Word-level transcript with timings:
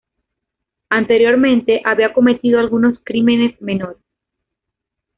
Anteriormente, 0.89 1.83
había 1.85 2.11
cometido 2.11 2.57
algunos 2.59 2.97
crímenes 3.03 3.61
menores. 3.61 4.01